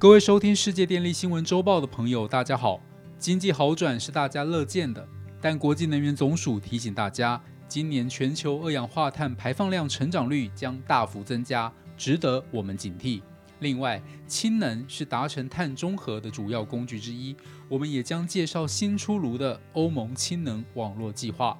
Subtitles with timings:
[0.00, 2.80] 各位收听世界电力新闻周报的朋友，大家好。
[3.18, 5.06] 经济好转是大家乐见的，
[5.42, 7.38] 但国际能源总署提醒大家，
[7.68, 13.20] 今年全球二氧化碳排放量成长率将大幅增加，值得我们警惕。
[13.58, 17.36] 另外，氢能是达成碳中和的主要工具之一，
[17.68, 21.58] 我们也将介绍新出炉的欧盟氢能网络计划。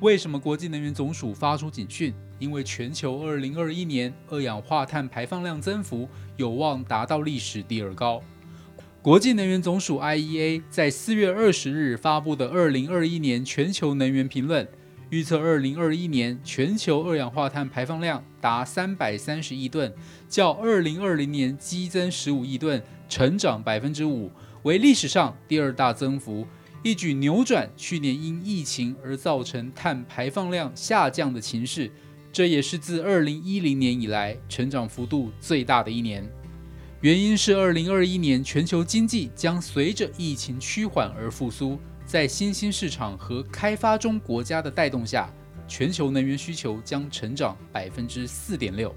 [0.00, 2.14] 为什么国际能源总署发出警讯？
[2.38, 8.22] 因为全球2021年二氧化碳排放量增幅有望达到历史第二高。
[9.02, 14.66] 国际能源总署 （IEA） 在4月20日发布的2021年全球能源评论，
[15.10, 19.92] 预测2021年全球二氧化碳排放量达330亿吨，
[20.30, 24.30] 较2020年激增15亿吨，成长5%，
[24.62, 26.46] 为历史上第二大增幅。
[26.82, 31.90] 一举扭转去年因疫情而造成碳排放量下降的情势，
[32.32, 36.26] 这也是自二零一零年以来成长幅度最大的一年。
[37.02, 45.30] 原因是二零二一年全球经济将随着疫情趋缓而复苏，在新兴市场和开发中国家的带动下，
[45.68, 48.94] 全球能源需求将成长百分之四点六。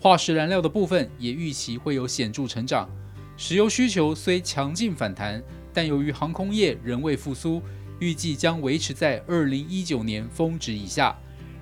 [0.00, 2.88] 化石燃料的部分也预期会有显著成长，
[3.36, 5.42] 石油需求虽强劲反弹。
[5.74, 7.60] 但由于航空业仍未复苏，
[7.98, 11.14] 预计将维持在二零一九年峰值以下。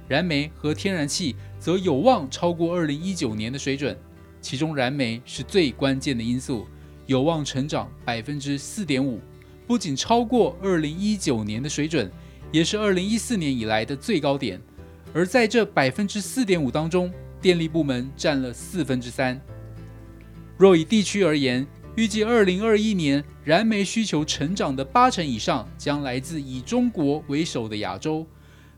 [0.06, 3.96] 燃煤和天然气则有望超过二零一九年的水准，
[4.42, 6.66] 其中燃煤是最关键的因素，
[7.06, 9.18] 有望成长百分之四点五，
[9.66, 12.10] 不仅超过二零一九年的水准，
[12.50, 14.60] 也是二零一四年以来的最高点。
[15.14, 17.10] 而在这百分之四点五当中，
[17.40, 19.40] 电力部门占了四分之三。
[20.58, 28.26] 若以地区而言，预计二零二一年燃煤需求成长的八成以上将来自以中国为首的亚洲，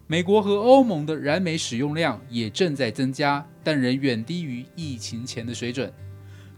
[0.08, 5.92] 美国和欧盟的燃煤使用量也正在增加，但仍远低于疫情前的水准。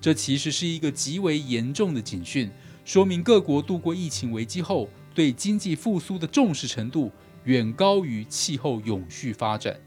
[0.01, 2.51] 这其实是一个极为严重的警讯，
[2.87, 7.12] 说明各国度过疫情危机后对经济复苏的重视程度
[7.44, 9.78] 远高于气候永续发展。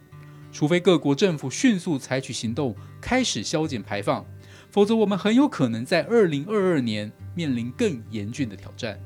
[0.51, 4.23] 除非各国政府迅速采取行动，开始削减排放。
[4.71, 8.99] 否则，我们很有可能在二零二二年面临更严峻的挑战。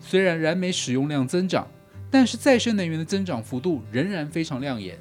[0.00, 1.68] 虽然燃煤使用量增长，
[2.10, 4.98] 但是再生能源的增长幅度仍然非常亮眼。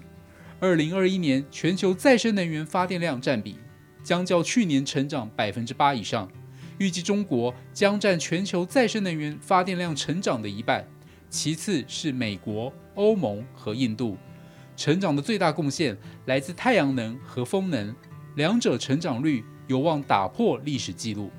[0.59, 3.57] 二零二一年全球再生能源发电量占比
[4.03, 6.29] 将较去年成长百分之八以上，
[6.78, 10.88] 预计中国将占全球再生能源发电量成长的一半，
[11.29, 14.17] 其次是美国、欧盟和印度。
[14.78, 17.94] 成长的最大贡献来自太阳能和风能，
[18.35, 19.44] 两者成长率。
[19.73, 21.31] 有望打破历史记录。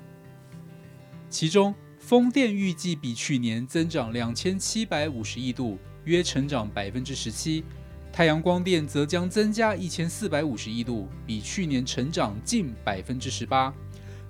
[1.29, 7.63] 其中，风电预计比去年增长两千七百五十亿度，约成长百分之十七；
[8.11, 13.73] 太阳光电则将增加一千四百五十亿度，比去年成长近百分之十八。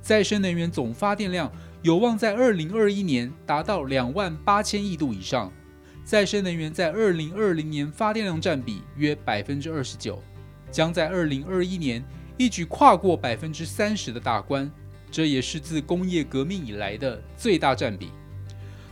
[0.03, 1.51] 再生能源总发电量
[1.81, 5.51] 有望在二零二一年达到两万八千亿度以上。
[6.03, 10.22] 再生能源在二零二零年发电量占比约百分之二十九，
[10.69, 12.05] 将在二零二一年。
[12.38, 14.69] 一举跨过百分之三十的大关，
[15.09, 18.09] 这也是自工业革命以来的最大占比。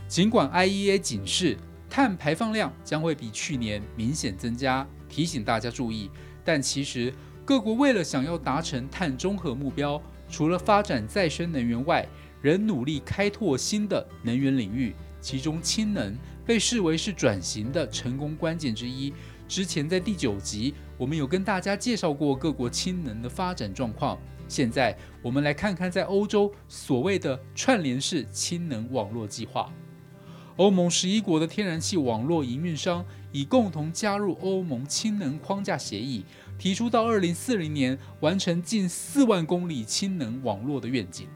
[0.08, 1.58] 尽管 IEA 警示
[1.90, 6.10] 碳排放量将会比去年明显增加，提醒大家注意，
[6.42, 7.12] 但其实
[7.44, 10.00] 各国为了想要达成碳中和目标，
[10.30, 12.08] 除了发展再生能源外，
[12.40, 16.16] 仍努力开拓新的能源领域，其中氢能
[16.46, 19.12] 被视为是转型的成功关键之一。
[19.54, 24.18] 之前在第九集，我们有跟大家介绍过各国氢能的发展状况。
[24.48, 29.72] 现在我们来看看在欧洲所谓的串联式氢能网络计划。
[30.56, 36.24] 欧盟十一国的天然气网络营运商已共同加入欧盟氢能框架协议，
[36.58, 41.28] 提出到二零四零年完成近四万公里氢能网络的愿景。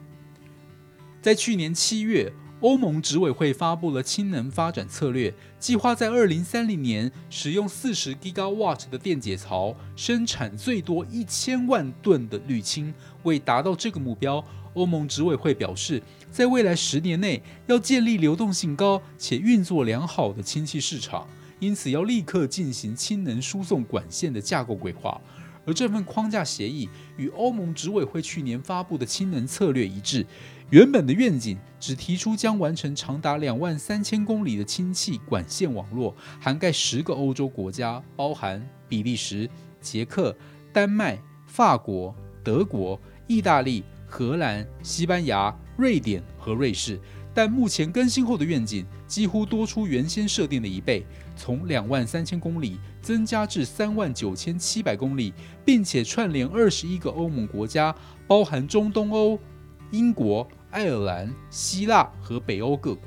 [1.23, 2.33] 在去年七月。
[2.61, 12.93] 欧盟执委会发布了氢能发展策略，计划在二零三零年使用四十 gigawatt 的电解槽生产最多一千万吨的氯氢。
[13.23, 14.45] 为达到这个目标，
[14.75, 16.03] 欧盟执委会表示，
[16.33, 21.29] 在未来十年内要建立流动性高且运作良好的氢气市场，
[21.61, 25.21] 因此要立刻进行氢能输送管线的架构规划。
[25.69, 26.89] 而这份框架协议
[27.19, 30.25] 与欧盟执委会去年发布的氢能策略一致。
[30.71, 39.49] 原本的愿景只提出将完成长达两万三千公里的氢气管线网络，涵盖十个欧洲国家，包含比利时、
[39.79, 40.35] 捷克、
[40.73, 46.99] 丹麦、法国、德国、意大利、荷兰、西班牙、瑞典和瑞士。
[47.39, 51.07] 但目前更新后的愿景几乎多出原先设定的一倍，
[51.37, 55.33] 从两万三千公里增加至三万九千七百公里，
[55.65, 57.95] 并且串联二十一个欧盟国家，
[58.27, 59.39] 包含中东欧。
[59.93, 63.05] 英国、爱尔兰、希腊和北欧各国。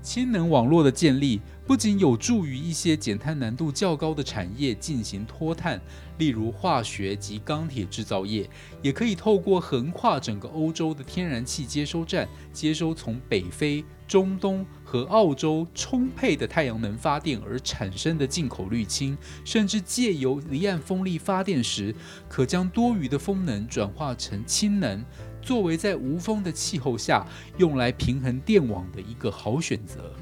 [0.00, 5.80] 氢能网络的建立不仅有助于一些减碳难度较高的产业进行脱碳，
[6.18, 8.48] 例如化学及钢铁制造业，
[8.82, 21.94] 也可以透过横跨整个欧洲的天然气接收站，接收从北非、中东和澳洲充沛的太阳能发电而产生的进口滤氢，甚至借由离岸风力发电时，
[22.28, 25.02] 可将多余的风能转化成氢能。
[25.40, 27.26] 作为在无风的气候下
[27.58, 30.14] 用来平衡电网的一个好选择。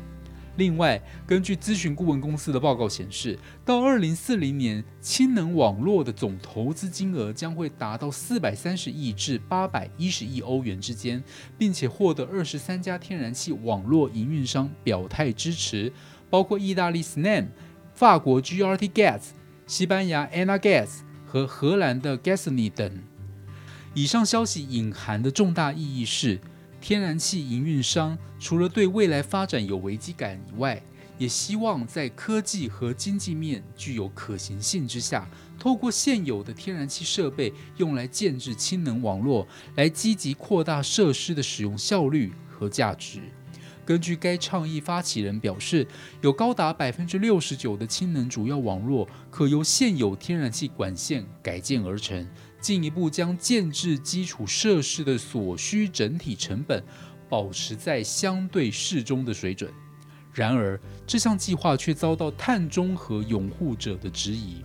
[0.57, 11.25] 另外，根据咨询顾问公司的报告显示，到二零四零年，氢能网络的总投资金额将会达到四百三十亿至八百一十亿欧元之间，
[11.57, 15.91] 并且获得二十三家天然气网络营运商表态支持，
[16.29, 17.47] 包括意大利 Snam、
[17.95, 19.21] 法国 GRT Gas、
[19.67, 23.03] 西班牙 Ana Gas 和荷兰的 Gasney 等。
[23.95, 26.41] 以上消息隐含的重大意义是，
[26.83, 30.83] 天然气营运商除了对未来发展有危机感以外，
[31.17, 39.47] 也希望在科技和经济面具有可行性之下，透过现有的天然气设备用来建制氢能网络，
[39.77, 43.21] 来积极扩大设施的使用效率和价值。
[43.85, 45.87] 根据该倡议发起人表示，
[46.21, 52.27] 有高达百分之六十九的氢能主要网络可由现有天然气管线改建而成。
[52.63, 56.83] 进一步将建制基础设施的所需整体成本
[57.29, 59.71] 保持在相对适中的水准。
[60.33, 64.63] 然而，这项计划却遭到碳中和拥护者的质疑。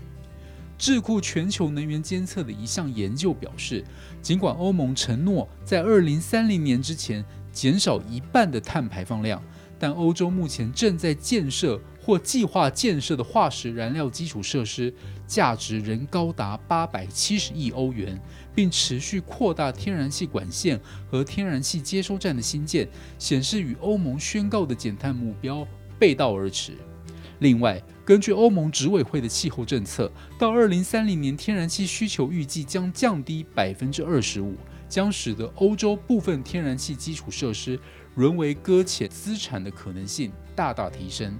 [0.77, 3.83] 智库全球能源监测的一项研究表示，
[4.21, 9.43] 尽管欧盟承诺在2030年之前减少一半的碳排放量，
[9.79, 11.81] 但欧洲目前正在建设。
[12.07, 14.93] 或计划建设的化石燃料基础设施
[15.27, 18.17] 价值仍高达八百七十亿欧元，
[18.55, 20.79] 并持续扩大天然气管线
[21.11, 22.87] 和天然气接收站的新建，
[23.19, 25.67] 显示与欧盟宣告的减碳目标
[25.99, 26.77] 背道而驰。
[27.39, 34.55] 另外，根据欧盟执委会的气候政策，到二零三零年，天然气需求预计将降低百分之二十五，
[34.87, 37.77] 将使得欧洲部分天然气基础设施
[38.15, 41.37] 沦为搁浅资产的可能性大大提升。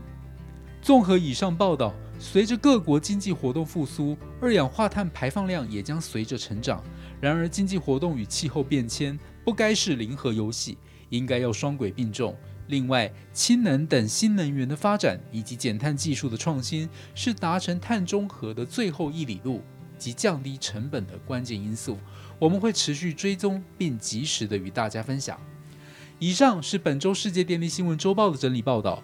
[0.88, 6.82] 综合以上报道，随着各国经济活动复苏，二氧化碳排放量也将随着成长。
[7.20, 10.78] 然而，经济活动与气候变迁不该是零和游戏，
[11.10, 12.34] 应该要双轨并重。
[12.68, 19.62] 另外，氢能等新能源的发展以及减碳技术的创新，是达成碳中和的最后一里路
[19.98, 21.98] 及降低成本的关键因素。
[22.40, 25.38] 我们会持续追踪并及时的与大家分享。
[26.18, 29.04] 以上是本周世界电力新闻周报的整理报道。